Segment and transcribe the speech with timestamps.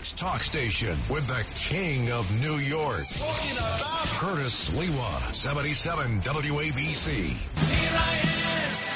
[0.00, 3.04] York's talk station with the king of New York.
[4.16, 7.36] Curtis Sliwa, 77 WABC.
[7.54, 8.89] The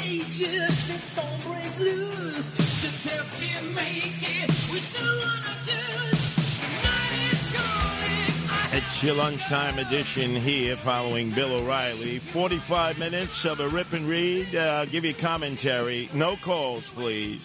[0.00, 2.50] the storm breaks loose.
[2.80, 6.82] Just have to make it, we still wanna choose.
[6.82, 12.18] Night is calling, It's your lunchtime edition here following Bill O'Reilly.
[12.18, 14.54] 45 minutes of a rip and read.
[14.54, 16.08] Uh, give you commentary.
[16.14, 17.42] No calls, please.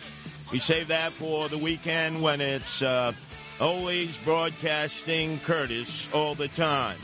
[0.52, 3.12] We save that for the weekend when it's uh,
[3.60, 7.00] always broadcasting Curtis all the time.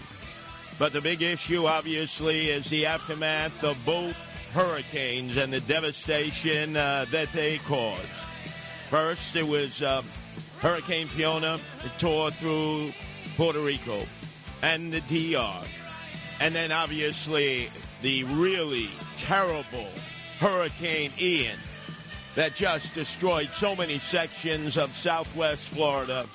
[0.80, 4.16] But the big issue, obviously, is the aftermath of both
[4.54, 8.26] hurricanes and the devastation uh, that they caused.
[8.90, 10.02] First, it was uh,
[10.60, 11.60] Hurricane Fiona.
[11.82, 12.94] that tore through
[13.38, 14.06] Puerto Rico
[14.62, 15.64] and the DR.
[16.40, 17.70] And then, obviously,
[18.02, 19.88] the really terrible
[20.40, 21.60] Hurricane Ian
[22.36, 26.26] that just destroyed so many sections of southwest Florida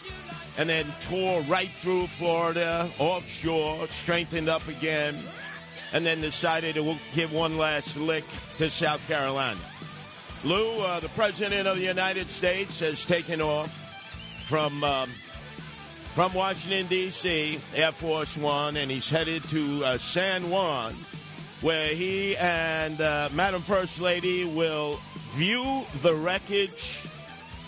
[0.58, 5.18] and then tore right through Florida, offshore, strengthened up again,
[5.96, 8.26] and then decided to give one last lick
[8.58, 9.58] to South Carolina.
[10.44, 13.74] Lou, uh, the President of the United States, has taken off
[14.46, 15.10] from um,
[16.12, 17.58] from Washington D.C.
[17.74, 20.94] Air Force One, and he's headed to uh, San Juan,
[21.62, 25.00] where he and uh, Madam First Lady will
[25.32, 27.04] view the wreckage.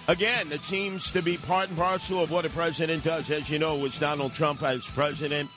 [0.06, 3.30] Again, it seems to be part and parcel of what a president does.
[3.30, 5.48] As you know, it was Donald Trump as president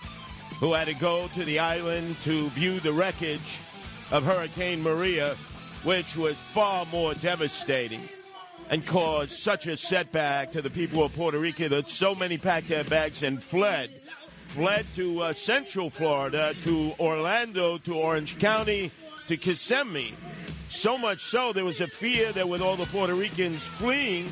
[0.60, 3.60] who had to go to the island to view the wreckage
[4.12, 5.36] of Hurricane Maria,
[5.84, 8.08] which was far more devastating
[8.70, 12.70] and caused such a setback to the people of Puerto Rico that so many packed
[12.70, 13.92] their bags and fled.
[14.48, 18.92] Fled to uh, Central Florida, to Orlando, to Orange County,
[19.28, 20.14] to Kissimmee.
[20.70, 24.30] So much so, there was a fear that with all the Puerto Ricans fleeing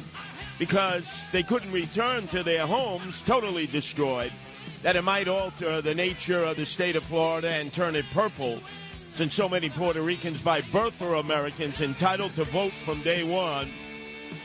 [0.57, 4.31] because they couldn't return to their homes, totally destroyed,
[4.83, 8.59] that it might alter the nature of the state of Florida and turn it purple,
[9.15, 13.69] since so many Puerto Ricans by birth are Americans entitled to vote from day one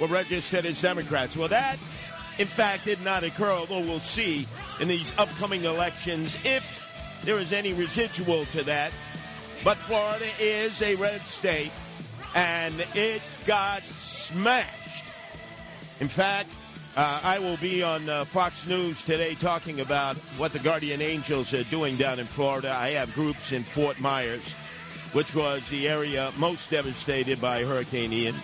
[0.01, 1.37] were registered as Democrats.
[1.37, 1.79] Well, that,
[2.39, 4.49] in fact, did not occur, although we'll see
[4.81, 6.65] in these upcoming elections if
[7.23, 8.93] there is any residual to that.
[9.63, 11.73] But Florida is a red state,
[12.35, 15.05] and it got smashed.
[16.01, 16.51] In fact,
[16.97, 21.53] uh, I will be on uh, Fox News today talking about what the Guardian Angels
[21.53, 22.71] are doing down in Florida.
[22.73, 24.55] I have groups in Fort Myers,
[25.13, 28.37] which was the area most devastated by Hurricane Ian.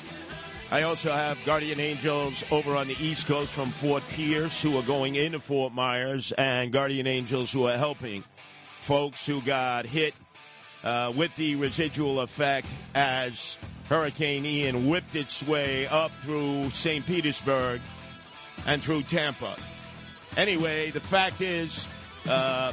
[0.73, 4.83] I also have Guardian Angels over on the East Coast from Fort Pierce who are
[4.83, 8.25] going into Fort Myers, and Guardian Angels who are helping
[8.81, 10.15] folks who got hit
[10.83, 13.57] uh, with the residual effect as
[13.89, 17.07] Hurricane Ian whipped its way up through St.
[17.07, 17.81] Petersburg
[18.67, 19.57] and through Tampa.
[20.37, 21.89] Anyway, the fact is,
[22.29, 22.73] uh,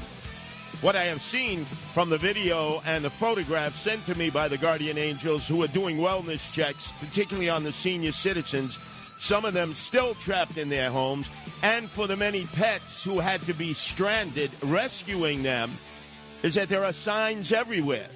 [0.81, 4.57] what I have seen from the video and the photographs sent to me by the
[4.57, 8.77] Guardian Angels who are doing wellness checks, particularly on the senior citizens,
[9.19, 11.29] some of them still trapped in their homes,
[11.63, 15.77] and for the many pets who had to be stranded, rescuing them,
[16.43, 18.09] is that there are signs everywhere.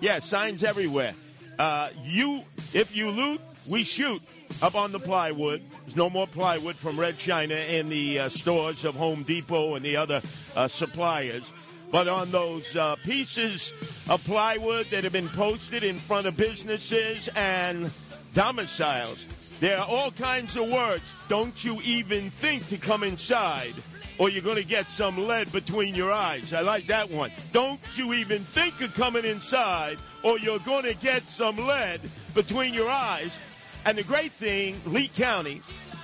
[0.00, 1.14] Yeah, signs everywhere.
[1.58, 2.42] Uh, you,
[2.72, 4.22] if you loot, we shoot.
[4.60, 5.62] Up on the plywood.
[5.84, 9.84] There's no more plywood from Red China in the uh, stores of Home Depot and
[9.84, 10.20] the other
[10.56, 11.52] uh, suppliers.
[11.90, 13.72] But on those uh, pieces
[14.08, 17.90] of plywood that have been posted in front of businesses and
[18.34, 19.26] domiciles,
[19.60, 21.14] there are all kinds of words.
[21.28, 23.74] Don't you even think to come inside,
[24.18, 26.52] or you're going to get some lead between your eyes.
[26.52, 27.30] I like that one.
[27.52, 32.00] Don't you even think of coming inside, or you're going to get some lead
[32.34, 33.38] between your eyes.
[33.88, 35.62] And the great thing, Lee County,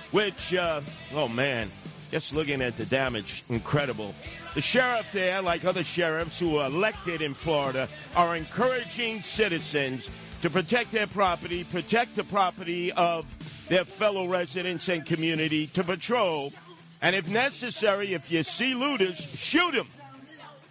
[0.09, 0.81] which, uh,
[1.13, 1.71] oh man,
[2.09, 4.15] Just looking at the damage, incredible.
[4.55, 10.09] The sheriff there, like other sheriffs who are elected in Florida, are encouraging citizens
[10.41, 13.25] to protect their property, protect the property of
[13.69, 16.53] their fellow residents and community, to patrol,
[17.03, 19.87] and if necessary, if you see looters, shoot them.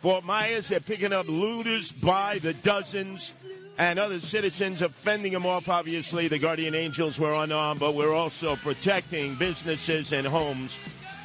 [0.00, 3.32] Fort Myers, they're picking up looters by the dozens
[3.78, 5.68] and other citizens are fending them off.
[5.68, 10.78] Obviously, the Guardian Angels were unarmed, but we're also protecting businesses and homes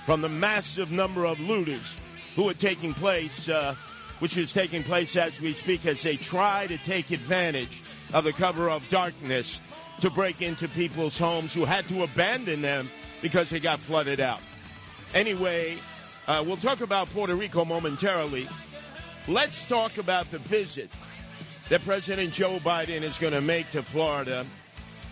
[0.06, 1.96] from the massive number of looters
[2.36, 3.76] who are taking place, uh,
[4.20, 8.34] which is taking place as we speak, as they try to take advantage of the
[8.34, 9.62] cover of darkness
[10.00, 12.90] to break into people's homes who had to abandon them
[13.22, 14.40] because they got flooded out.
[15.14, 15.78] Anyway,
[16.28, 18.48] uh, we'll talk about Puerto Rico momentarily.
[19.28, 20.90] Let's talk about the visit
[21.70, 24.46] that President Joe Biden is going to make to Florida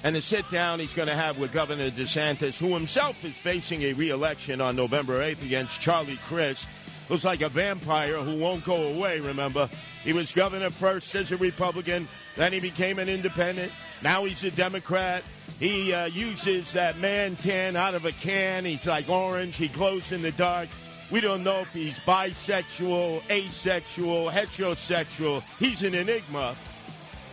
[0.03, 3.83] and the sit down he's going to have with Governor DeSantis, who himself is facing
[3.83, 6.67] a reelection on November 8th against Charlie Crist.
[7.09, 9.69] Looks like a vampire who won't go away, remember?
[10.03, 13.71] He was governor first as a Republican, then he became an independent.
[14.03, 15.23] Now he's a Democrat.
[15.59, 18.65] He uh, uses that man tan out of a can.
[18.65, 19.55] He's like orange.
[19.55, 20.69] He glows in the dark.
[21.09, 25.41] We don't know if he's bisexual, asexual, heterosexual.
[25.57, 26.55] He's an enigma.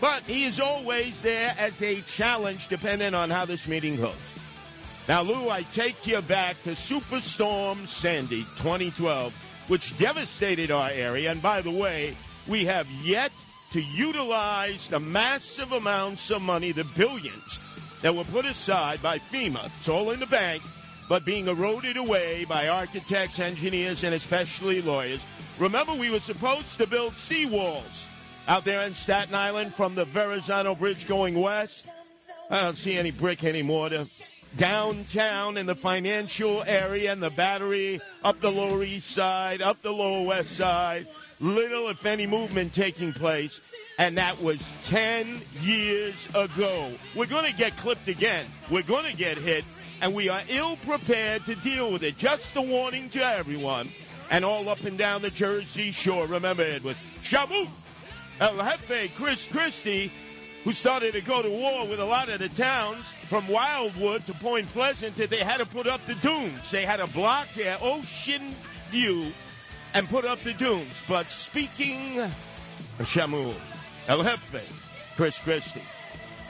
[0.01, 4.15] But he is always there as a challenge depending on how this meeting goes.
[5.09, 9.35] Now, Lou, I take you back to Superstorm Sandy 2012,
[9.69, 11.31] which devastated our area.
[11.31, 12.17] And by the way,
[12.47, 13.33] we have yet
[13.73, 17.59] to utilize the massive amounts of money, the billions,
[18.03, 19.71] that were put aside by FEMA.
[19.79, 20.63] It's all in the bank
[21.09, 25.25] but being eroded away by architects, engineers, and especially lawyers.
[25.59, 28.07] Remember, we were supposed to build seawalls
[28.49, 31.87] out there in Staten Island from the Verrazano Bridge going west.
[32.51, 33.91] I don't see any brick anymore.
[33.91, 34.07] To
[34.57, 39.93] downtown in the financial area and the battery, up the Lower East Side, up the
[39.93, 41.07] Lower West Side.
[41.41, 43.61] Little, if any, movement taking place.
[43.99, 46.93] And that was 10 years ago.
[47.15, 48.47] We're going to get clipped again.
[48.71, 49.65] We're going to get hit
[50.05, 52.19] and we are ill prepared to deal with it.
[52.19, 53.89] Just a warning to everyone.
[54.31, 56.27] And all up and down the Jersey Shore.
[56.27, 56.99] Remember, Edward.
[57.23, 57.67] Shamu!
[58.39, 60.13] El Jefe, Chris Christie,
[60.63, 64.35] who started to go to war with a lot of the towns from Wildwood to
[64.35, 66.71] Point Pleasant, that they had to put up the dunes.
[66.71, 68.55] They had to block their ocean
[68.91, 69.33] view
[69.95, 71.03] and put up the dunes.
[71.09, 72.31] But speaking of
[73.01, 73.55] Shamu,
[74.09, 74.69] El Jefe,
[75.17, 75.81] Chris Christie,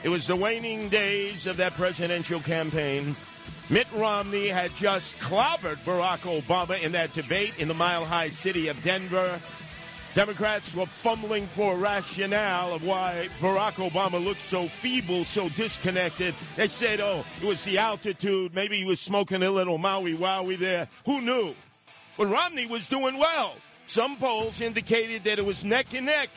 [0.03, 3.15] it was the waning days of that presidential campaign.
[3.69, 8.67] Mitt Romney had just clobbered Barack Obama in that debate in the mile high city
[8.67, 9.39] of Denver.
[10.13, 16.33] Democrats were fumbling for a rationale of why Barack Obama looked so feeble, so disconnected.
[16.55, 18.55] They said, oh, it was the altitude.
[18.55, 20.87] Maybe he was smoking a little Maui Wowie there.
[21.05, 21.53] Who knew?
[22.17, 23.55] But Romney was doing well.
[23.87, 26.29] Some polls indicated that it was neck and neck.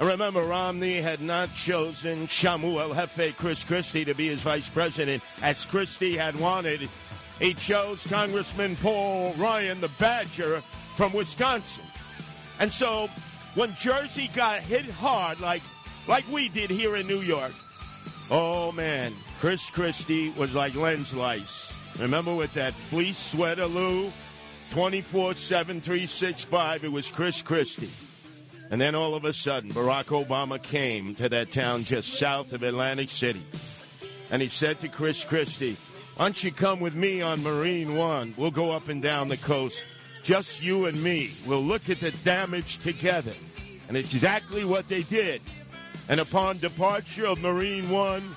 [0.00, 5.22] And remember, Romney had not chosen Shamu Jefe Chris Christie to be his vice president,
[5.42, 6.88] as Christie had wanted.
[7.38, 10.62] He chose Congressman Paul Ryan, the Badger
[10.96, 11.84] from Wisconsin.
[12.58, 13.10] And so,
[13.54, 15.62] when Jersey got hit hard, like
[16.08, 17.52] like we did here in New York,
[18.30, 21.70] oh man, Chris Christie was like lens lice.
[21.98, 24.10] Remember with that fleece sweater, Lou?
[24.70, 27.90] 24 7, 365, it was Chris Christie.
[28.70, 32.62] And then all of a sudden, Barack Obama came to that town just south of
[32.62, 33.44] Atlantic City.
[34.30, 35.76] And he said to Chris Christie,
[36.16, 38.32] Why don't you come with me on Marine One?
[38.36, 39.84] We'll go up and down the coast,
[40.22, 41.32] just you and me.
[41.46, 43.34] We'll look at the damage together.
[43.88, 45.42] And exactly what they did.
[46.08, 48.36] And upon departure of Marine One,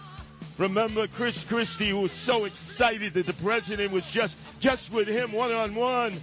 [0.58, 5.51] remember Chris Christie was so excited that the president was just just with him one
[5.51, 6.13] on one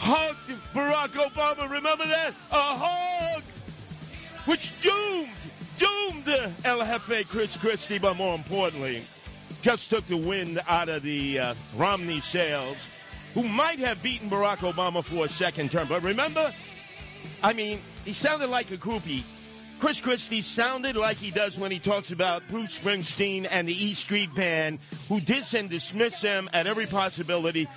[0.00, 1.70] hugged Barack Obama.
[1.70, 2.34] Remember that?
[2.50, 3.42] A hug,
[4.46, 5.28] which doomed,
[5.76, 9.04] doomed El Jefe Chris Christie, but more importantly,
[9.60, 12.88] just took the wind out of the uh, Romney sails,
[13.34, 15.86] who might have beaten Barack Obama for a second term.
[15.86, 16.52] But remember,
[17.42, 19.22] I mean, he sounded like a groupie.
[19.78, 23.94] Chris Christie sounded like he does when he talks about Bruce Springsteen and the E
[23.94, 24.78] Street Band,
[25.08, 27.68] who diss and dismiss him at every possibility.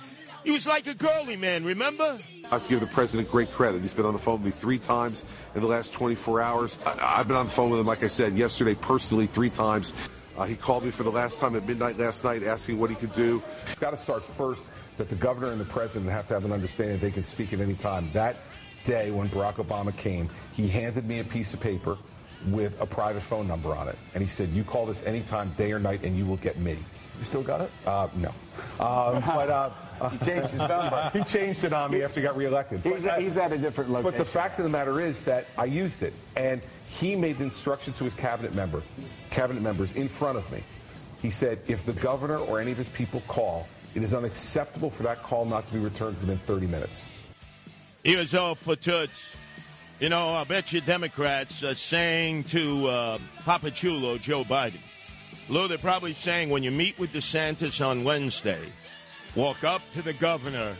[0.44, 2.18] He was like a girly man, remember?
[2.44, 3.80] I have to give the president great credit.
[3.80, 5.24] He's been on the phone with me three times
[5.54, 6.78] in the last 24 hours.
[6.84, 9.94] I, have been on the phone with him, like I said, yesterday personally three times.
[10.36, 12.96] Uh, he called me for the last time at midnight last night asking what he
[12.96, 13.42] could do.
[13.70, 14.66] It's got to start first
[14.98, 17.60] that the governor and the president have to have an understanding they can speak at
[17.60, 18.10] any time.
[18.12, 18.36] That
[18.84, 21.96] day when Barack Obama came, he handed me a piece of paper
[22.48, 23.96] with a private phone number on it.
[24.12, 26.76] And he said, You call this anytime, day or night, and you will get me.
[27.18, 27.70] You still got it?
[27.86, 28.28] Uh, no.
[28.80, 29.70] Um, but uh,
[30.10, 31.10] He changed his number.
[31.18, 32.80] he changed it on me after he got reelected.
[32.82, 34.10] He's, But, uh, he's at a different location.
[34.10, 37.44] But the fact of the matter is that I used it, and he made the
[37.44, 38.82] instruction to his cabinet member,
[39.30, 40.62] cabinet members in front of me.
[41.22, 45.04] He said, if the governor or any of his people call, it is unacceptable for
[45.04, 47.08] that call not to be returned within 30 minutes.
[48.02, 49.34] He was all for toots.
[50.00, 54.80] You know, I bet you Democrats are saying to uh, Papa Chulo, Joe Biden,
[55.48, 58.72] Lou, they're probably saying when you meet with DeSantis on Wednesday,
[59.34, 60.76] walk up to the governor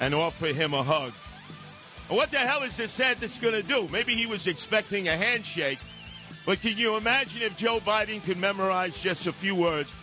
[0.00, 1.12] and offer him a hug.
[2.08, 3.88] What the hell is DeSantis going to do?
[3.88, 5.78] Maybe he was expecting a handshake,
[6.44, 9.94] but can you imagine if Joe Biden could memorize just a few words?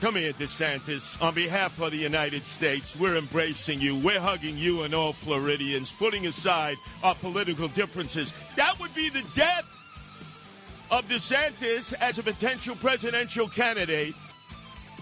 [0.00, 1.20] Come here, DeSantis.
[1.20, 3.96] On behalf of the United States, we're embracing you.
[3.96, 8.32] We're hugging you and all Floridians, putting aside our political differences.
[8.54, 9.64] That would be the death
[10.90, 14.14] of DeSantis as a potential presidential candidate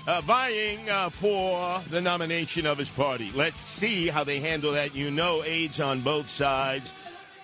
[0.07, 3.31] uh, vying uh, for the nomination of his party.
[3.35, 4.95] Let's see how they handle that.
[4.95, 6.93] You know, aides on both sides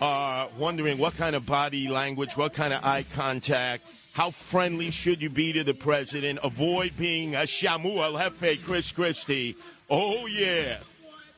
[0.00, 3.84] are wondering what kind of body language, what kind of eye contact,
[4.14, 8.90] how friendly should you be to the president, avoid being a Shamu El Jefe, Chris
[8.90, 9.56] Christie.
[9.88, 10.78] Oh, yeah.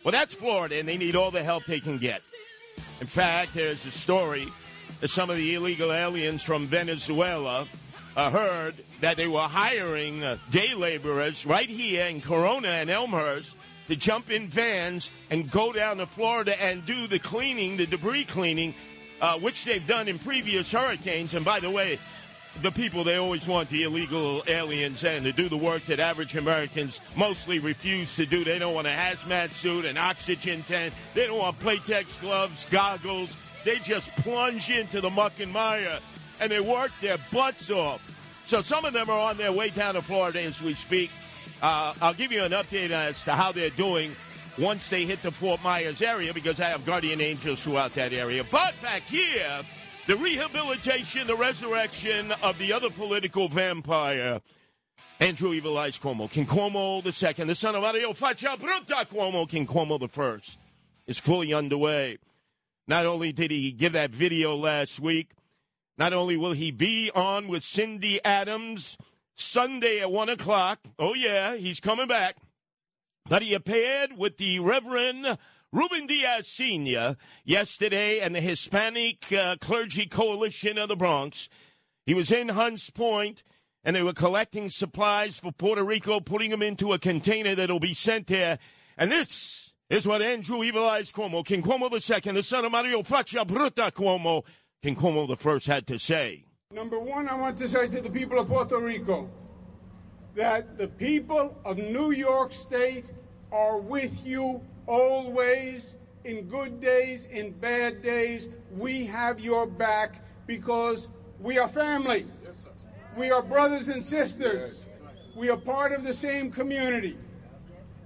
[0.02, 2.22] Well, that's Florida, and they need all the help they can get.
[3.00, 4.48] In fact, there's a story
[5.06, 7.66] some of the illegal aliens from Venezuela
[8.16, 13.54] uh, heard that they were hiring uh, day laborers right here in Corona and Elmhurst
[13.88, 18.24] to jump in vans and go down to Florida and do the cleaning, the debris
[18.24, 18.74] cleaning,
[19.20, 21.34] uh, which they've done in previous hurricanes.
[21.34, 21.98] And by the way,
[22.62, 26.36] the people they always want the illegal aliens in to do the work that average
[26.36, 28.44] Americans mostly refuse to do.
[28.44, 30.94] They don't want a hazmat suit, an oxygen tent.
[31.14, 33.36] They don't want Playtex gloves, goggles.
[33.64, 35.98] They just plunge into the muck and mire
[36.40, 38.00] and they work their butts off.
[38.46, 41.10] So some of them are on their way down to Florida as we speak.
[41.62, 44.14] Uh, I'll give you an update as to how they're doing
[44.58, 48.44] once they hit the Fort Myers area because I have guardian angels throughout that area.
[48.44, 49.62] But back here,
[50.06, 54.40] the rehabilitation, the resurrection of the other political vampire,
[55.20, 56.30] Andrew Evil Eyes Cuomo.
[56.30, 60.58] King Cuomo the second, the son of Mario Faccia Bruta Cuomo, King Cuomo the first,
[61.06, 62.18] is fully underway.
[62.86, 65.32] Not only did he give that video last week,
[65.96, 68.98] not only will he be on with Cindy Adams
[69.34, 72.36] Sunday at 1 o'clock, oh yeah, he's coming back,
[73.28, 75.38] but he appeared with the Reverend
[75.72, 77.16] Ruben Diaz Sr.
[77.44, 81.48] yesterday and the Hispanic uh, Clergy Coalition of the Bronx.
[82.06, 83.42] He was in Hunts Point
[83.82, 87.94] and they were collecting supplies for Puerto Rico, putting them into a container that'll be
[87.94, 88.58] sent there.
[88.96, 89.63] And this
[89.94, 93.92] is what Andrew Evil Eyes Cuomo, King Cuomo II, the son of Mario Faccia Bruta
[93.92, 94.44] Cuomo,
[94.82, 96.46] King Cuomo the first had to say.
[96.72, 99.30] Number one, I want to say to the people of Puerto Rico
[100.34, 103.04] that the people of New York State
[103.52, 108.48] are with you always, in good days, in bad days.
[108.72, 111.06] We have your back because
[111.38, 112.26] we are family.
[113.16, 114.86] We are brothers and sisters.
[115.36, 117.16] We are part of the same community.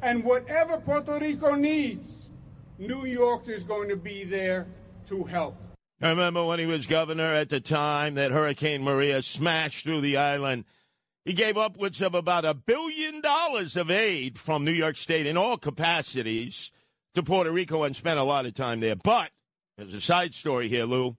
[0.03, 2.29] And whatever Puerto Rico needs,
[2.79, 4.67] New York is going to be there
[5.09, 5.57] to help.
[6.01, 10.17] I remember when he was governor at the time that Hurricane Maria smashed through the
[10.17, 10.65] island.
[11.25, 15.37] He gave upwards of about a billion dollars of aid from New York State in
[15.37, 16.71] all capacities
[17.15, 18.95] to Puerto Rico and spent a lot of time there.
[18.95, 19.33] But
[19.77, 21.17] there's a side story here, Lou.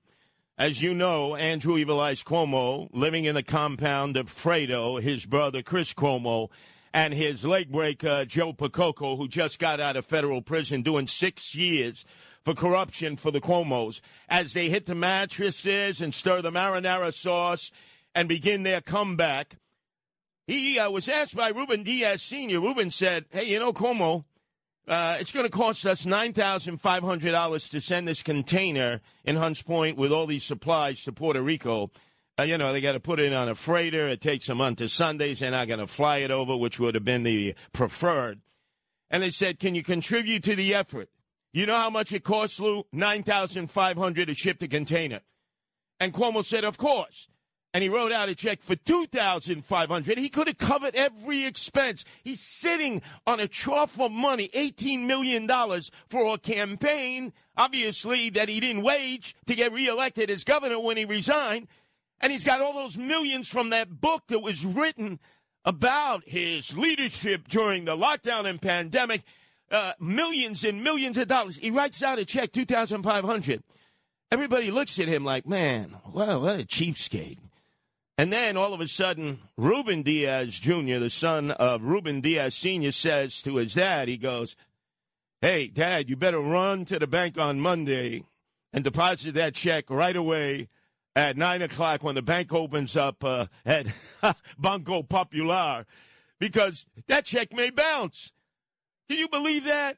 [0.57, 5.61] As you know, Andrew Evil Eyes Cuomo, living in the compound of Fredo, his brother
[5.61, 6.49] Chris Cuomo,
[6.93, 11.55] and his leg breaker Joe Percoco, who just got out of federal prison doing six
[11.55, 12.05] years
[12.43, 17.71] for corruption for the Cuomos, as they hit the mattresses and stir the marinara sauce
[18.15, 19.57] and begin their comeback.
[20.47, 22.59] He uh, was asked by Ruben Diaz Sr.
[22.59, 24.25] Ruben said, Hey, you know, Cuomo,
[24.87, 30.11] uh, it's going to cost us $9,500 to send this container in Hunts Point with
[30.11, 31.91] all these supplies to Puerto Rico.
[32.39, 34.07] Uh, you know, they got to put it on a freighter.
[34.07, 35.39] It takes a month to Sundays.
[35.39, 38.39] They're not going to fly it over, which would have been the preferred.
[39.11, 41.09] And they said, Can you contribute to the effort?
[41.51, 42.85] You know how much it costs, Lou?
[42.93, 45.19] 9500 to ship the container.
[45.99, 47.27] And Cuomo said, Of course
[47.73, 52.41] and he wrote out a check for 2500 he could have covered every expense he's
[52.41, 55.47] sitting on a trough of money $18 million
[56.09, 61.05] for a campaign obviously that he didn't wage to get reelected as governor when he
[61.05, 61.67] resigned
[62.21, 65.19] and he's got all those millions from that book that was written
[65.65, 69.21] about his leadership during the lockdown and pandemic
[69.71, 73.61] uh, millions and millions of dollars he writes out a check 2500
[74.31, 77.37] everybody looks at him like man what a cheapskate
[78.19, 82.91] And then all of a sudden, Ruben Diaz Jr., the son of Ruben Diaz Sr.,
[82.91, 84.57] says to his dad, he goes,
[85.39, 88.25] Hey, dad, you better run to the bank on Monday
[88.73, 90.67] and deposit that check right away
[91.15, 93.87] at 9 o'clock when the bank opens up uh, at
[94.59, 95.85] Banco Popular
[96.39, 98.31] because that check may bounce.
[99.09, 99.97] Can you believe that?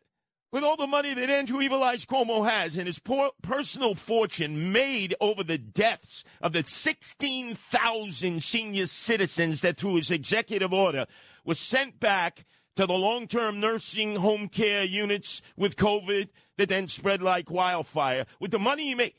[0.51, 4.73] With all the money that Andrew Evil Eyes Cuomo has and his poor personal fortune
[4.73, 11.05] made over the deaths of the 16,000 senior citizens that through his executive order
[11.45, 16.27] was sent back to the long-term nursing home care units with COVID
[16.57, 18.25] that then spread like wildfire.
[18.41, 19.13] With the money he made,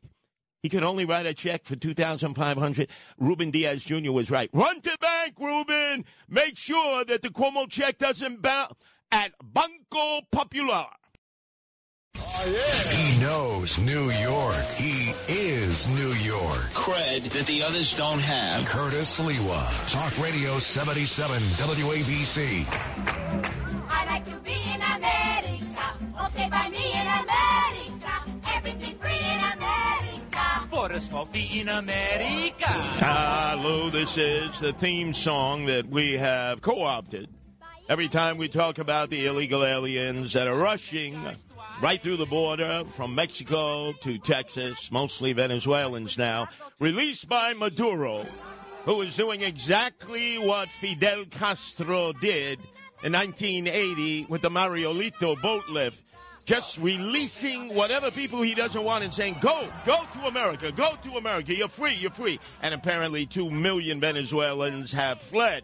[0.62, 2.88] he could only write a check for 2500
[3.18, 4.12] Ruben Diaz Jr.
[4.12, 4.48] was right.
[4.52, 6.04] Run to bank, Ruben!
[6.28, 8.74] Make sure that the Cuomo check doesn't bounce
[9.10, 10.86] at Banco Popular.
[12.14, 14.64] Oh, he knows New York.
[14.76, 16.70] He is New York.
[16.74, 18.64] Cred that the others don't have.
[18.66, 19.92] Curtis Sliwa.
[19.92, 22.66] Talk Radio 77 WABC.
[23.88, 25.96] I like to be in America.
[26.26, 28.12] Okay, by me in America.
[28.54, 29.81] Everything free in America.
[31.34, 33.58] In America.
[33.62, 37.28] Lou, this is the theme song that we have co-opted.
[37.90, 41.36] Every time we talk about the illegal aliens that are rushing
[41.82, 46.48] right through the border from Mexico to Texas, mostly Venezuelans now,
[46.78, 48.24] released by Maduro,
[48.86, 52.58] who is doing exactly what Fidel Castro did
[53.04, 56.02] in 1980 with the Marielito boat lift.
[56.44, 61.12] Just releasing whatever people he doesn't want and saying, go, go to America, go to
[61.12, 62.40] America, you're free, you're free.
[62.62, 65.62] And apparently two million Venezuelans have fled.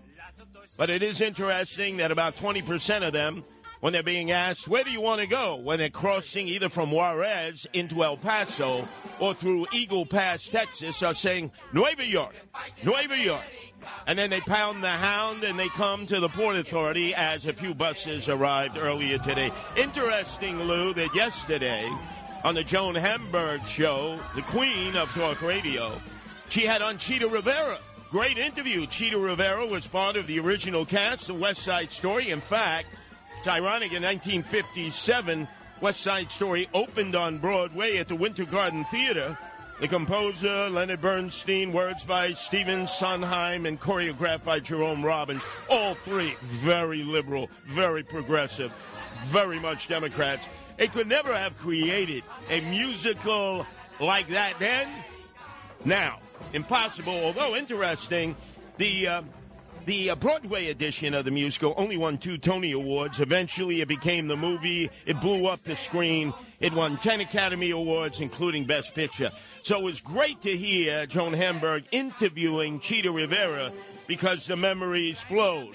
[0.76, 3.44] But it is interesting that about 20% of them
[3.80, 5.56] when they're being asked, where do you want to go?
[5.56, 8.88] When they're crossing either from Juarez into El Paso
[9.20, 12.34] or through Eagle Pass, Texas, are saying, Nueva York,
[12.82, 13.44] Nueva York.
[14.06, 17.52] And then they pound the hound and they come to the Port Authority as a
[17.52, 19.52] few buses arrived earlier today.
[19.76, 21.90] Interesting, Lou, that yesterday
[22.44, 25.92] on the Joan Hamburg show, the queen of talk radio,
[26.48, 27.78] she had on Chita Rivera.
[28.10, 28.86] Great interview.
[28.86, 32.30] Chita Rivera was part of the original cast, The West Side Story.
[32.30, 32.86] In fact,
[33.38, 35.46] it's ironic in 1957,
[35.80, 39.38] West Side Story opened on Broadway at the Winter Garden Theater.
[39.78, 45.44] The composer, Leonard Bernstein, words by Stephen Sondheim, and choreographed by Jerome Robbins.
[45.70, 48.72] All three very liberal, very progressive,
[49.26, 50.48] very much Democrats.
[50.76, 53.64] They could never have created a musical
[54.00, 54.88] like that then.
[55.84, 56.18] Now,
[56.52, 58.34] impossible, although interesting,
[58.78, 59.06] the.
[59.06, 59.22] Uh,
[59.88, 63.20] the uh, Broadway edition of the musical only won two Tony Awards.
[63.20, 64.90] Eventually, it became the movie.
[65.06, 66.34] It blew up the screen.
[66.60, 69.30] It won 10 Academy Awards, including Best Picture.
[69.62, 73.72] So it was great to hear Joan Hamburg interviewing Chita Rivera
[74.06, 75.74] because the memories flowed.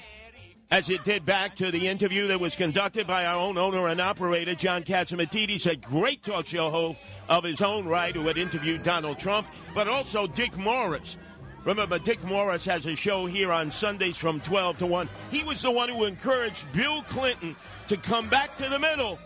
[0.69, 3.99] As it did back to the interview that was conducted by our own owner and
[3.99, 8.83] operator, John Catsimatidis, a great talk show host of his own right who had interviewed
[8.83, 11.17] Donald Trump, but also Dick Morris
[11.65, 15.07] Remember, Dick Morris has a show here on Sundays from 12 to 1.
[15.31, 17.55] He was the one who encouraged Bill Clinton
[17.87, 19.17] to come back to the middle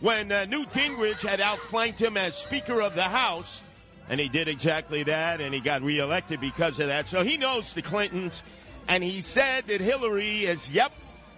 [0.00, 3.62] when uh, Newt Gingrich had outflanked him as Speaker of the House.
[4.10, 7.08] And he did exactly that, and he got reelected because of that.
[7.08, 8.42] So he knows the Clintons.
[8.86, 10.92] And he said that Hillary is, yep,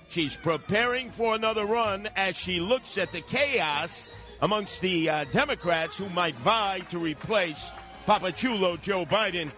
[0.08, 4.08] she's preparing for another run as she looks at the chaos
[4.42, 7.70] amongst the uh, Democrats who might vie to replace
[8.06, 9.50] Papa Chulo Joe Biden.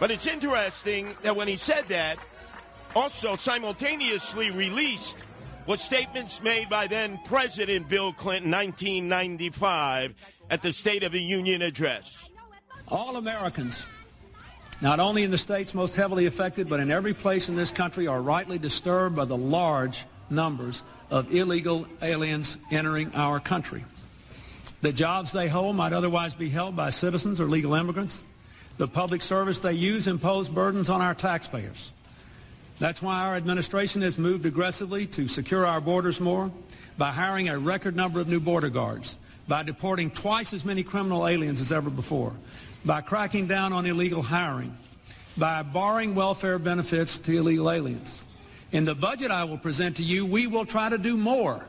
[0.00, 2.18] But it's interesting that when he said that,
[2.96, 5.24] also simultaneously released
[5.66, 10.14] was statements made by then President Bill Clinton, 1995,
[10.48, 12.28] at the State of the Union address.
[12.88, 13.86] All Americans,
[14.80, 18.06] not only in the states most heavily affected, but in every place in this country,
[18.06, 23.84] are rightly disturbed by the large numbers of illegal aliens entering our country.
[24.80, 28.26] The jobs they hold might otherwise be held by citizens or legal immigrants.
[28.80, 31.92] The public service they use impose burdens on our taxpayers.
[32.78, 36.50] That's why our administration has moved aggressively to secure our borders more
[36.96, 41.28] by hiring a record number of new border guards, by deporting twice as many criminal
[41.28, 42.32] aliens as ever before,
[42.82, 44.74] by cracking down on illegal hiring,
[45.36, 48.24] by barring welfare benefits to illegal aliens.
[48.72, 51.62] In the budget I will present to you, we will try to do more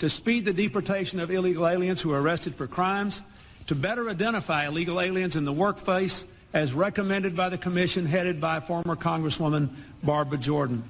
[0.00, 3.22] to speed the deportation of illegal aliens who are arrested for crimes,
[3.68, 8.60] to better identify illegal aliens in the workplace, as recommended by the commission headed by
[8.60, 9.68] former Congresswoman
[10.02, 10.82] Barbara Jordan.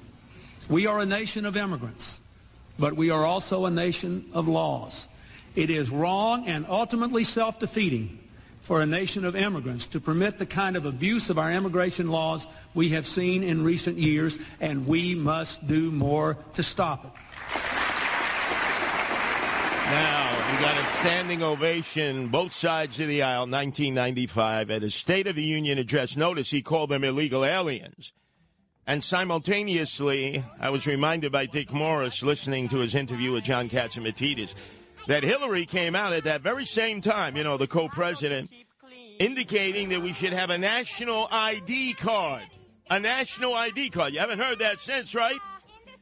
[0.69, 2.21] We are a nation of immigrants,
[2.77, 5.07] but we are also a nation of laws.
[5.55, 8.19] It is wrong and ultimately self-defeating
[8.61, 12.47] for a nation of immigrants to permit the kind of abuse of our immigration laws
[12.75, 17.88] we have seen in recent years, and we must do more to stop it.
[19.89, 25.25] Now, we got a standing ovation, both sides of the aisle, 1995, at a State
[25.25, 26.15] of the Union address.
[26.15, 28.13] Notice he called them illegal aliens.
[28.85, 34.53] And simultaneously, I was reminded by Dick Morris, listening to his interview with John Catsimatidis,
[35.07, 38.51] that Hillary came out at that very same time, you know, the co president,
[39.17, 42.43] indicating that we should have a national ID card.
[42.91, 44.13] A national ID card.
[44.13, 45.39] You haven't heard that since, right?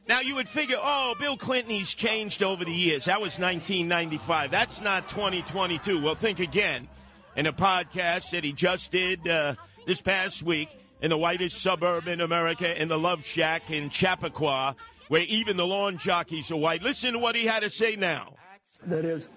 [0.08, 3.04] Now, you would figure, oh, Bill Clinton, he's changed over the years.
[3.04, 4.50] That was 1995.
[4.50, 6.02] That's not 2022.
[6.02, 6.88] Well, think again.
[7.36, 9.54] In a podcast that he just did uh,
[9.86, 10.70] this past week
[11.02, 14.74] in the whitest suburb in America, in the Love Shack in Chappaqua,
[15.08, 16.82] where even the lawn jockeys are white.
[16.82, 18.34] Listen to what he had to say now.
[18.86, 19.28] That is,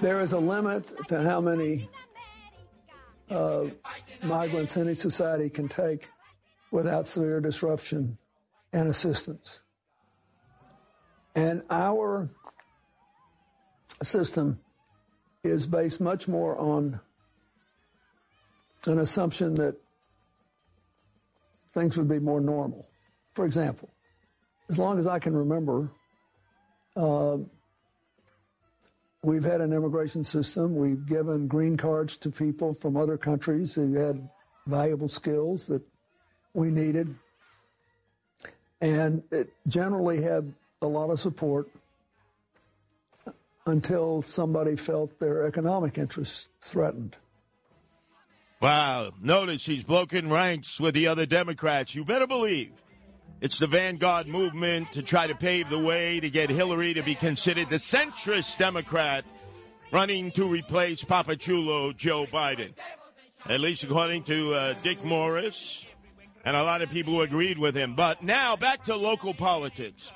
[0.00, 1.88] there is a limit to how many
[3.30, 3.66] uh,
[4.22, 6.08] migrants any society can take
[6.70, 8.16] without severe disruption
[8.72, 9.60] and assistance.
[11.34, 12.28] And our
[14.02, 14.60] system
[15.42, 17.00] is based much more on
[18.86, 19.76] an assumption that
[21.72, 22.86] things would be more normal.
[23.34, 23.90] For example,
[24.68, 25.90] as long as I can remember,
[26.96, 27.38] uh,
[29.22, 30.76] we've had an immigration system.
[30.76, 34.28] We've given green cards to people from other countries who had
[34.66, 35.82] valuable skills that
[36.52, 37.14] we needed.
[38.80, 40.52] And it generally had
[40.84, 41.68] a lot of support
[43.66, 47.16] until somebody felt their economic interests threatened.
[48.60, 49.12] Wow.
[49.20, 51.94] Notice he's broken ranks with the other Democrats.
[51.94, 52.72] You better believe
[53.40, 57.14] it's the vanguard movement to try to pave the way to get Hillary to be
[57.14, 59.24] considered the centrist Democrat
[59.92, 62.72] running to replace Papachulo Joe Biden.
[63.46, 65.84] At least according to uh, Dick Morris
[66.44, 67.94] and a lot of people who agreed with him.
[67.94, 70.12] But now back to local politics.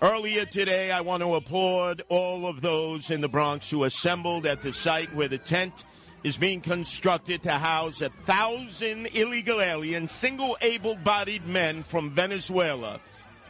[0.00, 4.62] Earlier today, I want to applaud all of those in the Bronx who assembled at
[4.62, 5.84] the site where the tent
[6.22, 13.00] is being constructed to house a thousand illegal aliens, single able bodied men from Venezuela.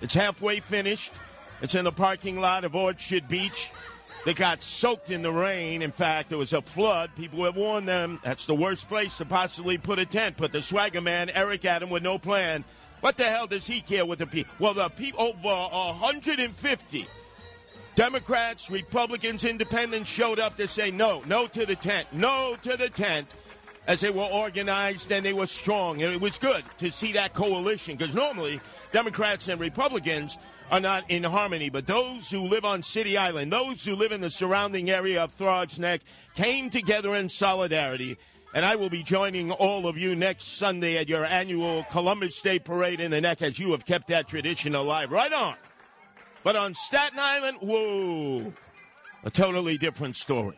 [0.00, 1.12] It's halfway finished.
[1.60, 3.70] It's in the parking lot of Orchard Beach.
[4.24, 5.82] They got soaked in the rain.
[5.82, 7.10] In fact, there was a flood.
[7.14, 10.36] People have warned them that's the worst place to possibly put a tent.
[10.38, 12.64] But the swagger man, Eric Adam, with no plan,
[13.00, 14.52] what the hell does he care with the people?
[14.58, 17.06] Well, the people over 150
[17.94, 22.88] Democrats, Republicans, Independents showed up to say no, no to the tent, no to the
[22.88, 23.28] tent,
[23.88, 26.02] as they were organized and they were strong.
[26.02, 28.60] And it was good to see that coalition because normally
[28.92, 30.38] Democrats and Republicans
[30.70, 31.70] are not in harmony.
[31.70, 35.32] But those who live on City Island, those who live in the surrounding area of
[35.32, 36.02] Throgs Neck,
[36.34, 38.18] came together in solidarity
[38.54, 42.58] and I will be joining all of you next Sunday at your annual Columbus Day
[42.58, 45.10] Parade in the Neck as you have kept that tradition alive.
[45.10, 45.56] Right on.
[46.42, 48.52] But on Staten Island, whoa,
[49.24, 50.56] a totally different story.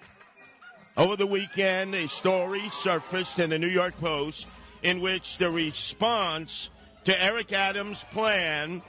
[0.97, 4.47] Over the weekend, a story surfaced in the New York Post
[4.83, 6.71] in which the response
[7.05, 8.83] to Eric Adams' plan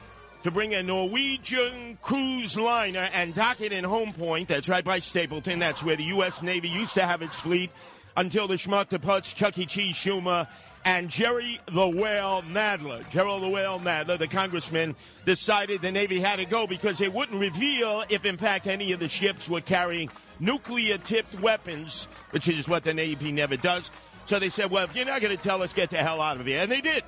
[0.43, 5.59] to bring a Norwegian cruise liner and dock it in Homeport, that's right by Stapleton,
[5.59, 6.41] that's where the U.S.
[6.41, 7.71] Navy used to have its fleet,
[8.15, 10.47] until the schmuck putz, Chucky Cheese Schumer,
[10.83, 13.07] and Jerry the Whale Nadler.
[13.09, 14.95] Jerry the Whale Nadler, the congressman,
[15.25, 18.99] decided the Navy had to go because they wouldn't reveal if, in fact, any of
[18.99, 23.91] the ships were carrying nuclear tipped weapons, which is what the Navy never does.
[24.25, 26.39] So they said, well, if you're not going to tell us, get the hell out
[26.39, 26.59] of here.
[26.59, 27.03] And they did.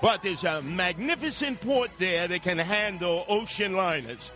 [0.00, 4.30] But there's a magnificent port there that can handle ocean liners.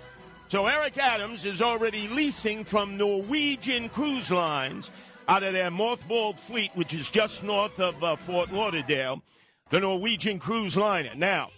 [0.48, 4.90] So Eric Adams is already leasing from Norwegian cruise lines
[5.29, 9.23] out of their mothballed fleet, which is just north of uh, Fort Lauderdale,
[9.71, 11.15] the Norwegian cruise liner.
[11.15, 11.51] Now,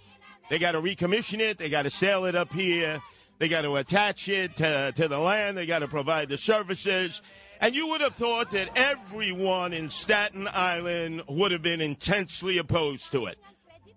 [0.50, 3.00] they got to recommission it, they got to sail it up here,
[3.38, 7.22] they got to attach it to, to the land, they got to provide the services.
[7.60, 13.12] And you would have thought that everyone in Staten Island would have been intensely opposed
[13.12, 13.38] to it.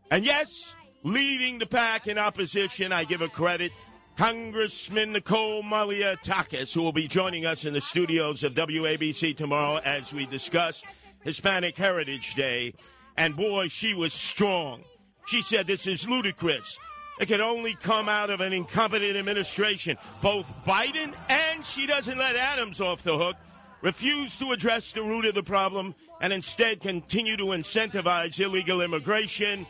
[0.10, 3.72] And yes, leading the pack in opposition, I give a credit
[4.18, 10.12] Congressman Nicole Malliotakis, who will be joining us in the studios of WABC tomorrow as
[10.12, 10.84] we discuss
[11.24, 12.74] Hispanic Heritage Day.
[13.16, 14.84] And boy, she was strong.
[15.28, 16.80] She said this is ludicrous.
[17.20, 19.98] It could only come out of an incompetent administration.
[20.24, 23.36] Both Biden and she doesn't let Adams off the hook
[23.84, 29.68] refuse to address the root of the problem and instead continue to incentivize illegal immigration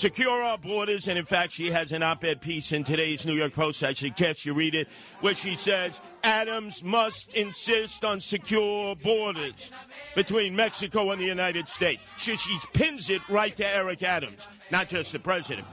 [0.00, 1.08] secure our borders.
[1.08, 3.84] And in fact, she has an op ed piece in today's New York Post.
[3.84, 4.88] I suggest you read it,
[5.20, 9.70] where she says Adams must insist on secure borders
[10.14, 12.02] between Mexico and the United States.
[12.16, 15.66] She, she pins it right to Eric Adams, not just the president.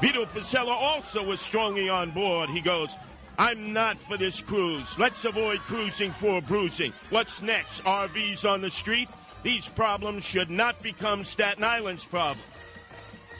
[0.00, 2.48] Vito Fossella also was strongly on board.
[2.48, 2.96] He goes,
[3.38, 4.98] I'm not for this cruise.
[4.98, 6.94] Let's avoid cruising for bruising.
[7.10, 7.84] What's next?
[7.84, 9.08] RVs on the street?
[9.42, 12.38] These problems should not become Staten Island's problem.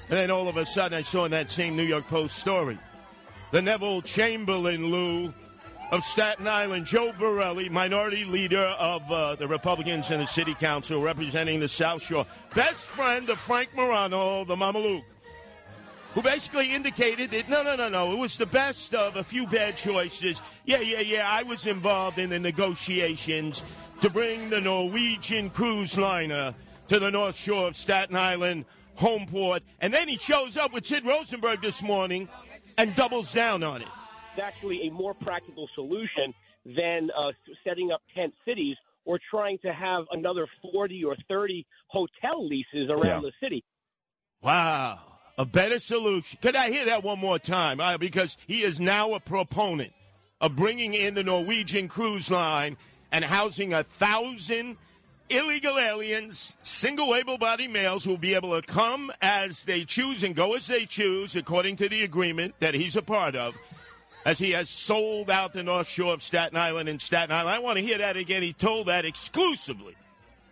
[0.09, 2.79] And then all of a sudden, I saw in that same New York Post story
[3.51, 5.33] the Neville Chamberlain, Lou,
[5.93, 11.01] of Staten Island, Joe Borelli, minority leader of uh, the Republicans in the city council
[11.01, 15.05] representing the South Shore, best friend of Frank Morano, the Mamaluke,
[16.15, 19.47] who basically indicated that no, no, no, no, it was the best of a few
[19.47, 20.43] bad choices.
[20.65, 23.63] Yeah, yeah, yeah, I was involved in the negotiations
[24.01, 26.55] to bring the Norwegian cruise liner
[26.89, 28.65] to the North Shore of Staten Island
[28.97, 29.63] home port.
[29.81, 32.29] And then he shows up with Sid Rosenberg this morning
[32.79, 33.89] and doubles down on it.
[34.37, 37.33] It's actually a more practical solution than uh,
[37.65, 43.23] setting up tent cities or trying to have another 40 or 30 hotel leases around
[43.23, 43.31] Yeah.
[43.31, 43.65] the city.
[44.43, 44.99] Wow.
[45.39, 46.39] A better solution.
[46.43, 47.81] Could I hear that one more time?
[47.81, 49.93] Uh, because he is now a proponent
[50.41, 52.77] of bringing in the Norwegian cruise line
[53.13, 54.77] and housing a thousand
[55.29, 60.23] illegal aliens, single able bodied males who will be able to come as they choose
[60.23, 63.55] and go as they choose according to the agreement that he's a part of.
[64.25, 67.49] As he has sold out the North Shore of Staten Island and Staten Island.
[67.55, 68.43] I want to hear that again.
[68.43, 69.95] He told that exclusively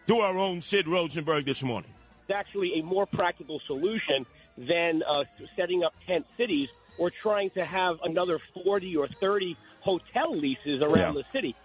[0.07, 1.91] to our own Sid Rosenberg this morning.
[2.29, 5.25] It's actually a more practical solution than uh,
[5.57, 11.17] setting up tent cities or trying to have another 40 or 30 hotel leases around
[11.17, 11.23] Yeah.
[11.23, 11.57] the city.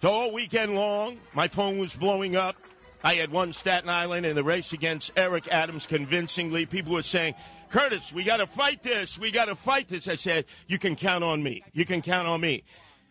[0.00, 2.56] So all weekend long, my phone was blowing up.
[3.04, 6.64] I had won Staten Island in the race against Eric Adams convincingly.
[6.64, 7.34] People were saying,
[7.68, 9.18] Curtis, we got to fight this.
[9.18, 10.08] We got to fight this.
[10.08, 11.62] I said, you can count on me.
[11.74, 12.64] You can count on me.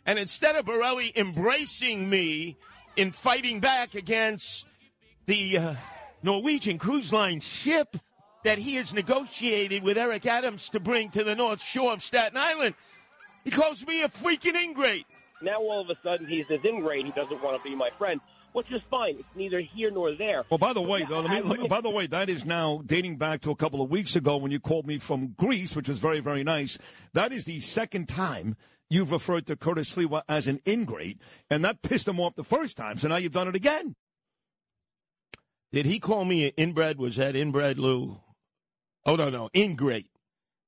[0.08, 2.58] And instead of Borelli embracing me
[2.96, 4.66] in fighting back against
[5.28, 5.76] the uh,
[6.24, 7.98] Norwegian Cruise Line ship
[8.44, 12.38] that he has negotiated with Eric Adams to bring to the North Shore of Staten
[12.38, 12.74] Island,
[13.44, 15.06] he calls me a freaking ingrate.
[15.42, 17.06] Now all of a sudden he's this ingrate.
[17.06, 18.20] He doesn't want to be my friend,
[18.54, 19.16] which is fine.
[19.20, 20.44] It's neither here nor there.
[20.50, 22.82] Well, by the way, though, let me, let me- by the way, that is now
[22.86, 25.88] dating back to a couple of weeks ago when you called me from Greece, which
[25.88, 26.78] was very, very nice.
[27.14, 28.56] That is the second time
[28.90, 32.76] you've referred to Curtis Sliwa as an ingrate, and that pissed him off the first
[32.76, 32.98] time.
[32.98, 33.96] So now you've done it again.
[35.72, 36.98] Did he call me an inbred?
[36.98, 38.20] Was that inbred, Lou?
[39.06, 40.08] Oh, no, no, ingrate.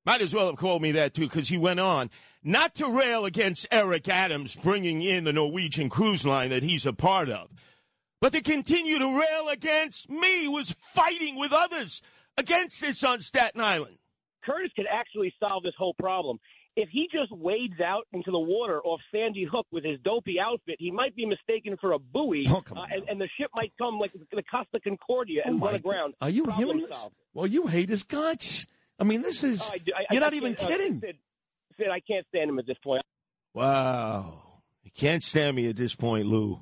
[0.05, 2.09] Might as well have called me that, too, because he went on
[2.43, 6.93] not to rail against Eric Adams bringing in the Norwegian cruise line that he's a
[6.93, 7.49] part of,
[8.19, 12.01] but to continue to rail against me who was fighting with others
[12.37, 13.97] against this on Staten Island.
[14.43, 16.39] Curtis could actually solve this whole problem.
[16.75, 20.77] If he just wades out into the water off Sandy Hook with his dopey outfit,
[20.79, 23.99] he might be mistaken for a buoy, Oh, uh, and, and the ship might come
[23.99, 26.15] like the Costa Concordia and run aground.
[26.21, 26.97] Are you Problem hearing this?
[26.97, 27.15] solved.
[27.35, 28.65] Well, you hate his guts.
[29.01, 31.01] I mean, this is oh, I, I, you're not even uh, kidding.
[31.01, 31.17] Sid,
[31.75, 33.01] Sid, I can't stand him at this point.
[33.55, 34.43] Wow.
[34.83, 36.61] You can't stand me at this point, Lou.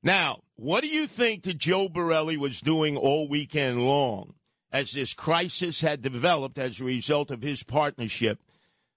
[0.00, 4.34] Now, what do you think that Joe Borelli was doing all weekend long
[4.70, 8.40] as this crisis had developed as a result of his partnership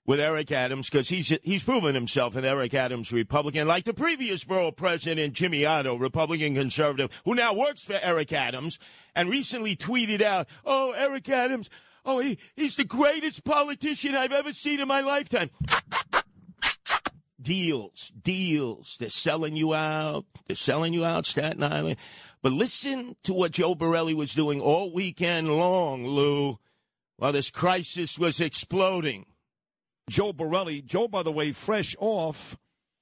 [0.05, 0.87] with Eric Adams?
[0.87, 5.65] Because he's, he's proven himself an Eric Adams Republican, like the previous borough president, Jimmy
[5.65, 8.77] Oddo, Republican conservative, who now works for Eric Adams
[9.15, 11.71] and recently tweeted out, Oh, Eric Adams,
[12.07, 15.51] oh, he, he's the greatest politician I've ever seen in my lifetime
[17.47, 18.97] deals, deals.
[18.99, 20.25] They're selling you out.
[20.47, 21.95] They're selling you out, Staten Island.
[22.41, 26.59] But listen to what Joe Borelli was doing all weekend long, Lou,
[27.15, 29.27] while this crisis was exploding.
[30.09, 30.81] Joe Borelli.
[30.81, 32.57] Joe, by the way, fresh off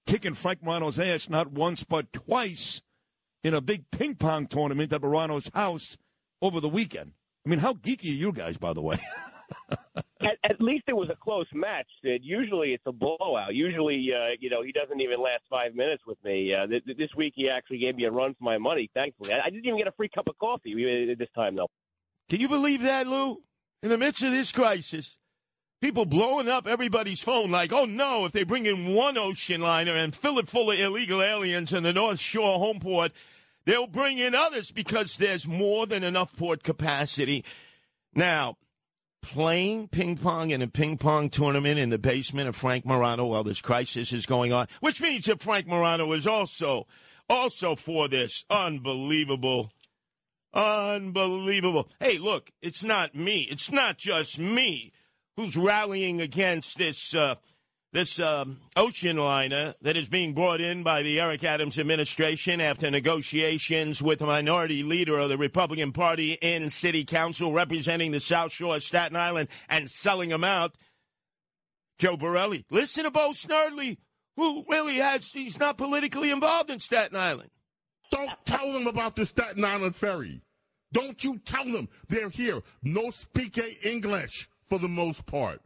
[0.06, 2.84] kicking Frank Morano's ass not once but twice
[3.44, 5.98] in a big ping pong tournament at Morano's house
[6.40, 7.14] over the weekend.
[7.46, 8.98] I mean, how geeky are you guys, by the way?
[10.22, 12.22] At, at least it was a close match, Sid.
[12.24, 13.54] Usually it's a blowout.
[13.54, 16.52] Usually, uh, you know, he doesn't even last five minutes with me.
[16.52, 19.34] Uh, th- th- this week he actually gave me a run for my money, thankfully.
[19.34, 21.70] I, I didn't even get a free cup of coffee uh, this time, though.
[22.30, 23.44] Can you believe that, Lou?
[23.84, 25.20] In the midst of this crisis,
[25.80, 29.96] people blowing up everybody's phone like, oh no, if they bring in one ocean liner
[29.96, 33.12] and fill it full of illegal aliens in the North Shore home port,
[33.66, 37.44] they'll bring in others because there's more than enough port capacity.
[38.14, 38.58] Now,
[39.22, 43.44] playing ping pong in a ping pong tournament in the basement of Frank Morano while
[43.44, 46.88] this crisis is going on, which means that Frank Morano is also
[47.28, 49.72] also for this unbelievable
[50.56, 51.90] Unbelievable.
[52.00, 53.46] Hey, look, it's not me.
[53.52, 54.94] It's not just me
[55.36, 57.36] who's rallying against this uh,
[57.96, 62.92] this um, ocean liner that is being brought in by the Eric Adams administration after
[62.92, 68.52] negotiations with the minority leader of the Republican Party in City Council representing the South
[68.52, 70.76] Shore of Staten Island and selling them out.
[71.98, 72.66] Joe Borelli.
[72.70, 73.96] Listen to Bo Snerdley,
[74.36, 77.50] who really has, he's not politically involved in Staten Island.
[78.12, 80.42] Don't tell them about the Staten Island ferry.
[80.92, 82.62] Don't you tell them they're here.
[82.84, 85.62] No speak English for the most part.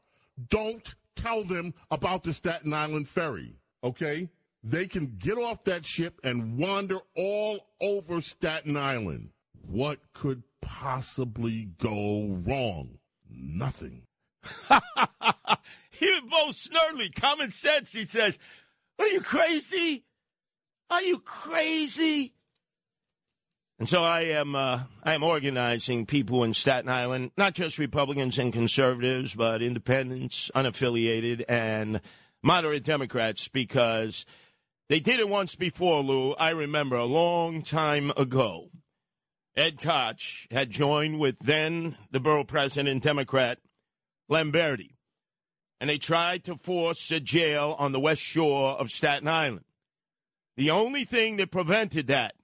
[0.48, 4.30] Don't tell them about the Staten Island ferry, okay?
[4.64, 9.30] They can get off that ship and wander all over Staten Island.
[9.68, 12.98] What could possibly go wrong?
[13.30, 14.04] Nothing.
[15.92, 18.40] Here, Bo Snerdley, common sense, he says.
[18.98, 20.04] Are you crazy?
[20.90, 22.34] Are you crazy?
[23.80, 28.38] And so I am uh, I am organizing people in Staten Island, not just Republicans
[28.38, 32.02] and conservatives, but independents, unaffiliated, and
[32.44, 34.26] moderate Democrats, because
[34.90, 36.34] they did it once before, Lou.
[36.34, 38.70] I remember a long time ago.
[39.56, 43.60] Ed Koch had joined with then the borough president, Democrat
[44.30, 44.96] Lamberti,
[45.80, 49.64] and they tried to force a jail on the west shore of Staten Island.
[50.58, 52.36] The only thing that prevented that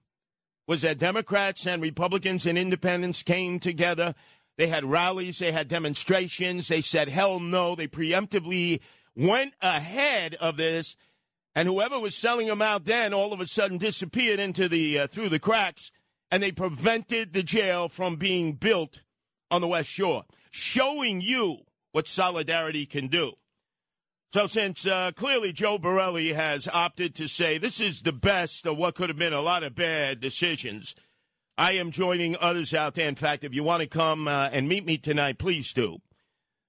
[0.67, 4.15] was that Democrats and Republicans and independents came together.
[4.57, 6.67] They had rallies, they had demonstrations.
[6.67, 7.75] They said, hell no.
[7.75, 8.79] They preemptively
[9.15, 10.95] went ahead of this.
[11.53, 15.07] And whoever was selling them out then all of a sudden disappeared into the uh,
[15.07, 15.91] through the cracks,
[16.29, 18.99] and they prevented the jail from being built
[19.49, 21.59] on the West Shore, showing you
[21.93, 23.33] what solidarity can do.
[24.33, 28.77] So, since uh, clearly Joe Borelli has opted to say this is the best of
[28.77, 30.93] what could have been a lot of bad decisions,
[31.57, 33.07] I am joining others out there.
[33.07, 35.99] In fact, if you want to come uh, and meet me tonight, please do.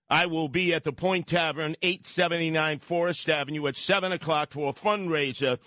[0.08, 4.72] I will be at the Point Tavern, 879 Forest Avenue at 7 o'clock for a
[4.72, 5.58] fundraiser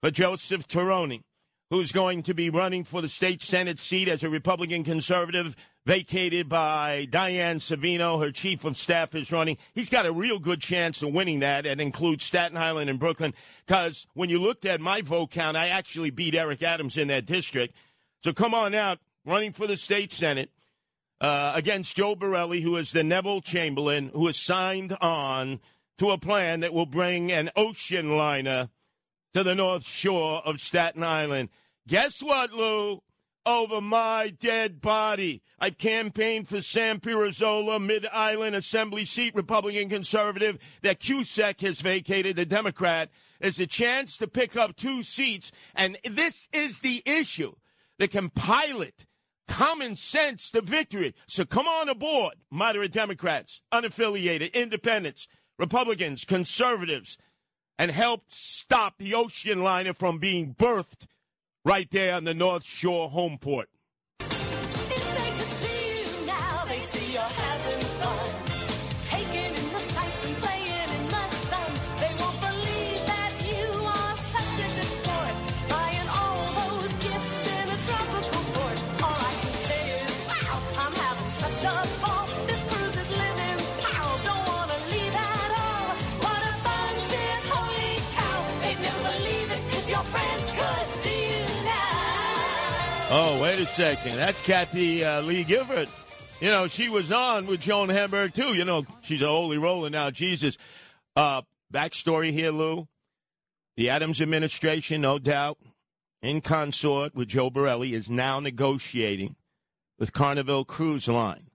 [0.00, 1.22] for Joseph Tirone,
[1.70, 5.56] who's going to be running for the state Senate seat as a Republican conservative
[5.86, 8.20] vacated by Diane Savino.
[8.20, 9.56] Her chief of staff is running.
[9.72, 13.32] He's got a real good chance of winning that and includes Staten Island and Brooklyn
[13.64, 17.24] because when you looked at my vote count, I actually beat Eric Adams in that
[17.24, 17.74] district.
[18.24, 20.50] So come on out, running for the state Senate.
[21.22, 25.60] Uh, against Joe Borelli, who is the Neville Chamberlain, who has signed on
[25.98, 28.70] to a plan that will bring an ocean liner
[29.34, 31.50] to the North Shore of Staten Island.
[31.86, 33.02] Guess what, Lou?
[33.46, 35.42] Over my dead body.
[35.58, 42.36] I've campaigned for Sam Pirozzolo, Mid Island Assembly seat, Republican conservative, that Cusick has vacated,
[42.36, 43.08] the Democrat.
[43.40, 47.54] There's a chance to pick up two seats, and this is the issue
[47.98, 49.06] that can pilot
[49.48, 51.14] common sense to victory.
[51.26, 55.26] So come on aboard, moderate Democrats, unaffiliated, independents,
[55.58, 57.18] Republicans, conservatives,
[57.80, 61.06] and helped stop the ocean liner from being birthed
[61.64, 63.70] right there on the North Shore home port.
[93.12, 94.14] Oh, wait a second.
[94.14, 95.88] That's Kathie uh, Lee Gifford.
[96.40, 98.54] You know, she was on with Joan Hamburg, too.
[98.54, 100.56] You know, she's a holy roller now, Jesus.
[101.16, 101.42] Uh,
[101.74, 102.86] backstory here, Lou.
[103.76, 105.58] The Adams administration, no doubt,
[106.22, 109.34] in consort with Joe Borelli, is now negotiating
[109.98, 111.50] with Carnival Cruise Line.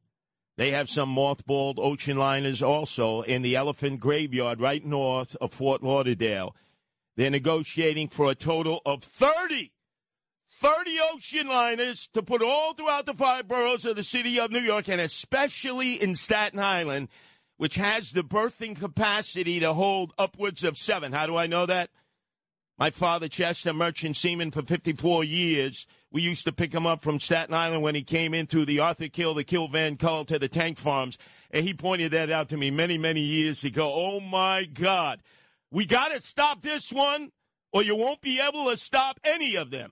[0.58, 5.82] They have some mothballed ocean liners also in the Elephant Graveyard right north of Fort
[5.82, 6.54] Lauderdale.
[7.16, 9.72] They're negotiating for a total of 30
[10.62, 14.60] 30 ocean liners to put all throughout the five boroughs of the city of New
[14.60, 17.10] York, and especially in Staten Island,
[17.58, 21.12] which has the berthing capacity to hold upwards of seven.
[21.12, 21.90] How do I know that?
[22.78, 25.88] My father, Chester, merchant seaman for 54 years.
[26.12, 29.10] We used to pick him up from Staten Island when he came into the Arthur
[29.10, 31.18] Kill, the Kill Van Kull to the tank farms.
[31.52, 33.92] And he pointed that out to me many, many years ago.
[33.94, 35.22] Oh my God.
[35.70, 37.32] We got to stop this one
[37.76, 39.92] or you won't be able to stop any of them.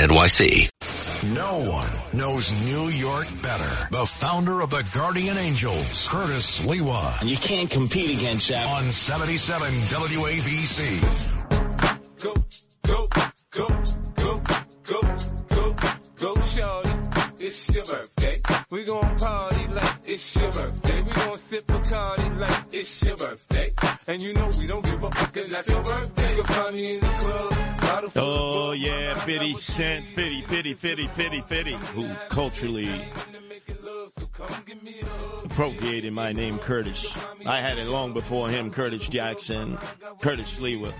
[0.01, 0.67] NYC.
[1.23, 3.87] No one knows New York better.
[3.91, 7.21] The founder of the Guardian Angels, Curtis Sliwa.
[7.21, 8.65] And you can't compete against that.
[8.81, 11.60] On 77 WABC.
[29.81, 33.03] 50 Cent, 50, 50, 50, 50, 50, who culturally
[35.43, 37.11] appropriated my name, Curtis.
[37.47, 39.79] I had it long before him, Curtis Jackson,
[40.21, 40.93] Curtis Sliwa.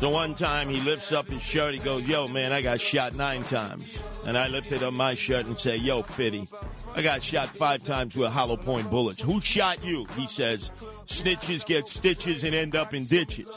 [0.00, 3.14] So one time he lifts up his shirt, he goes, yo man, I got shot
[3.14, 3.94] nine times.
[4.24, 6.48] And I lifted up my shirt and say, yo, Fitty,
[6.94, 9.20] I got shot five times with hollow point bullets.
[9.20, 10.06] Who shot you?
[10.16, 10.70] He says,
[11.06, 13.50] snitches get stitches and end up in ditches.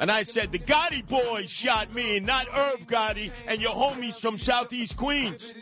[0.00, 4.38] And I said, the Gotti boys shot me, not Irv Gotti and your homies from
[4.38, 5.52] Southeast Queens.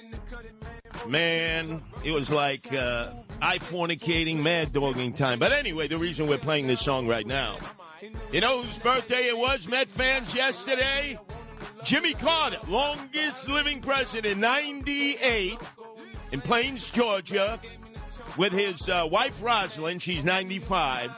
[1.07, 5.39] Man, it was like uh, I fornicating, mad dogging time.
[5.39, 7.59] But anyway, the reason we're playing this song right now.
[8.33, 11.19] You know whose birthday it was, Met fans, yesterday?
[11.85, 15.59] Jimmy Carter, longest living president, in 98,
[16.33, 17.61] in Plains, Georgia,
[18.37, 20.01] with his uh, wife Rosalynn.
[20.01, 21.11] She's 95.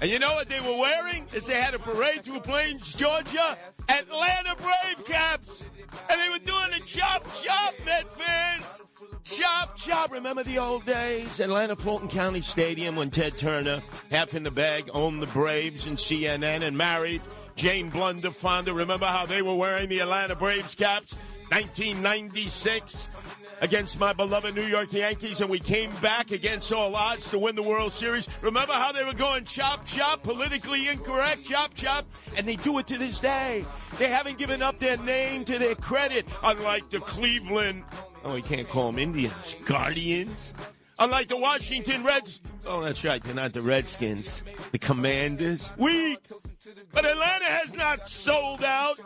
[0.00, 3.58] And you know what they were wearing as they had a parade through Plains, Georgia?
[3.88, 5.64] Atlanta Brave caps.
[6.08, 8.82] And they were doing a chop chop, Met fans.
[9.24, 10.12] Chop chop.
[10.12, 11.40] Remember the old days?
[11.40, 15.96] Atlanta Fulton County Stadium when Ted Turner, half in the bag, owned the Braves and
[15.96, 17.20] CNN and married
[17.56, 18.72] Jane Blunder Fonda.
[18.72, 21.14] Remember how they were wearing the Atlanta Braves caps?
[21.50, 23.08] 1996
[23.60, 27.54] against my beloved New York Yankees, and we came back against all odds to win
[27.54, 28.28] the World Series.
[28.42, 32.06] Remember how they were going chop chop, politically incorrect, chop chop,
[32.36, 33.64] and they do it to this day.
[33.98, 37.84] They haven't given up their name to their credit, unlike the Cleveland.
[38.24, 40.54] Oh, we can't call them Indians, Guardians.
[41.00, 42.40] Unlike the Washington Reds.
[42.66, 43.22] Oh, that's right.
[43.22, 44.42] They're not the Redskins.
[44.72, 45.72] The Commanders.
[45.76, 46.18] Weak.
[46.92, 48.98] But Atlanta has not sold out.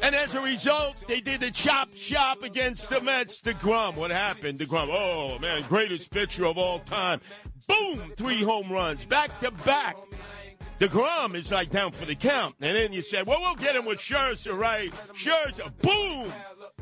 [0.00, 3.40] And as a result, they did the chop chop against the Mets.
[3.40, 3.94] deGrom.
[3.96, 4.58] What happened?
[4.58, 4.88] deGrom.
[4.90, 5.62] Oh, man.
[5.68, 7.20] Greatest pitcher of all time.
[7.68, 8.12] Boom.
[8.16, 9.04] Three home runs.
[9.04, 9.96] Back to back.
[10.80, 12.56] deGrom is like down for the count.
[12.60, 14.92] And then you said, well, we'll get him with Scherzer, right?
[15.12, 15.70] Scherzer.
[15.82, 16.32] Boom.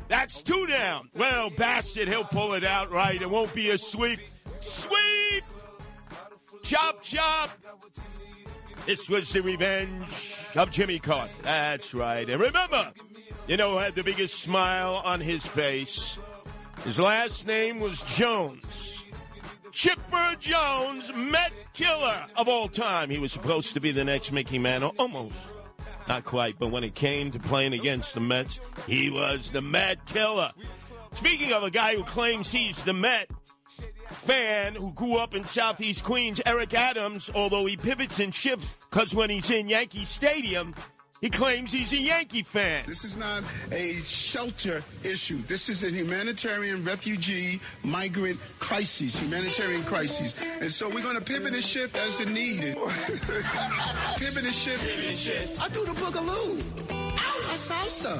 [0.07, 1.09] That's two down.
[1.15, 3.21] Well, Bassitt, he'll pull it out, right?
[3.21, 4.19] It won't be a sweep.
[4.59, 5.43] Sweep!
[6.63, 7.49] Chop, chop!
[8.85, 11.31] This was the revenge of Jimmy Carter.
[11.43, 12.29] That's right.
[12.29, 12.91] And remember,
[13.47, 16.17] you know who had the biggest smile on his face?
[16.83, 19.05] His last name was Jones.
[19.71, 23.09] Chipper Jones, Met killer of all time.
[23.09, 24.93] He was supposed to be the next Mickey Mantle.
[24.97, 25.37] Almost.
[26.07, 30.05] Not quite, but when it came to playing against the Mets, he was the Met
[30.07, 30.51] killer.
[31.13, 33.29] Speaking of a guy who claims he's the Met,
[34.11, 39.13] fan who grew up in Southeast Queens, Eric Adams, although he pivots and shifts because
[39.13, 40.75] when he's in Yankee Stadium,
[41.21, 42.83] he claims he's a Yankee fan.
[42.87, 45.37] This is not a shelter issue.
[45.43, 50.33] This is a humanitarian refugee migrant crisis, humanitarian crisis.
[50.59, 52.73] And so we're going to pivot and shift as it needed.
[54.17, 55.61] pivot and shift.
[55.61, 56.63] I do the boogaloo.
[56.91, 58.19] Ow, a salsa.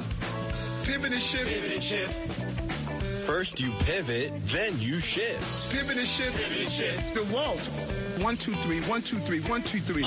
[0.86, 1.50] Pivot and shift.
[1.50, 2.51] Pivot and shift.
[3.26, 5.72] First you pivot, then you shift.
[5.72, 6.36] Pivot and shift.
[6.36, 7.14] Pivot and shift.
[7.14, 7.68] The walls.
[8.18, 10.04] One, two, three, one, two, three, one, two, three.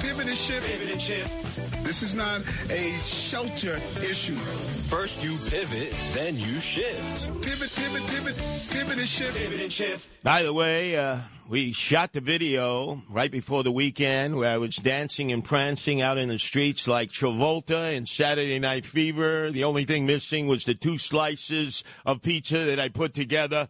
[0.00, 0.66] Pivot and shift.
[0.70, 1.84] Pivot and shift.
[1.84, 4.34] This is not a shelter issue.
[4.34, 7.26] First you pivot, then you shift.
[7.40, 8.36] Pivot, pivot, pivot,
[8.70, 9.36] pivot and shift.
[9.36, 10.22] Pivot and shift.
[10.22, 11.18] By the way, uh,
[11.52, 16.16] we shot the video right before the weekend where I was dancing and prancing out
[16.16, 19.50] in the streets like Travolta in Saturday Night Fever.
[19.50, 23.68] The only thing missing was the two slices of pizza that I put together.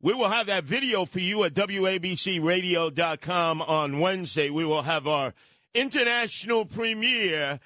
[0.00, 4.48] We will have that video for you at WABCRadio.com on Wednesday.
[4.48, 5.34] We will have our
[5.74, 7.60] international premiere.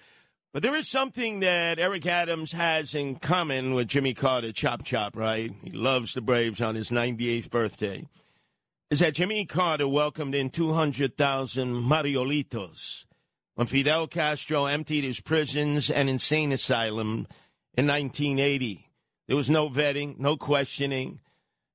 [0.52, 5.14] But there is something that Eric Adams has in common with Jimmy Carter, Chop Chop,
[5.14, 5.52] right?
[5.62, 8.08] He loves the Braves on his 98th birthday.
[8.92, 13.06] Is that Jimmy Carter welcomed in 200,000 Marielitos
[13.54, 17.26] when Fidel Castro emptied his prisons and insane asylum
[17.72, 18.90] in 1980.
[19.26, 21.20] There was no vetting, no questioning.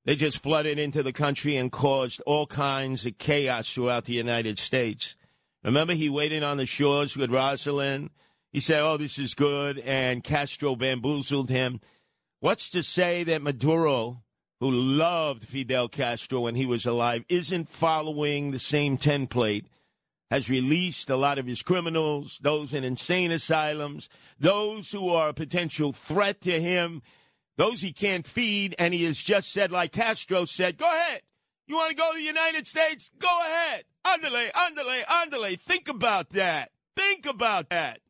[0.04, 4.60] They just flooded into the country and caused all kinds of chaos throughout the United
[4.60, 5.16] States.
[5.64, 8.10] Remember, he waited on the shores with Rosalynn.
[8.52, 9.80] He said, Oh, this is good.
[9.80, 11.80] And Castro bamboozled him.
[12.38, 14.22] What's to say that Maduro,
[14.60, 19.66] who loved Fidel Castro when he was alive, isn't following the same template?
[20.30, 25.34] Has released a lot of his criminals, those in insane asylums, those who are a
[25.34, 27.00] potential threat to him,
[27.56, 31.22] those he can't feed, and he has just said, like Castro said, go ahead.
[31.66, 33.10] You want to go to the United States?
[33.18, 33.84] Go ahead.
[34.04, 35.56] Underlay, underlay, underlay.
[35.56, 36.70] Think about that.
[36.96, 38.00] Think about that.